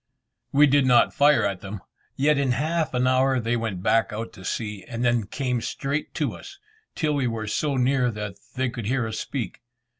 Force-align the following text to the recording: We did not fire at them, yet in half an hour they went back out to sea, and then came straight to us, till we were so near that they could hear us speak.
We 0.51 0.65
did 0.65 0.87
not 0.87 1.13
fire 1.13 1.45
at 1.45 1.61
them, 1.61 1.81
yet 2.15 2.39
in 2.39 2.53
half 2.53 2.95
an 2.95 3.05
hour 3.05 3.39
they 3.39 3.55
went 3.55 3.83
back 3.83 4.11
out 4.11 4.33
to 4.33 4.43
sea, 4.43 4.83
and 4.87 5.05
then 5.05 5.27
came 5.27 5.61
straight 5.61 6.15
to 6.15 6.33
us, 6.33 6.57
till 6.95 7.13
we 7.13 7.27
were 7.27 7.45
so 7.45 7.77
near 7.77 8.09
that 8.09 8.33
they 8.55 8.69
could 8.71 8.87
hear 8.87 9.05
us 9.05 9.19
speak. 9.19 9.61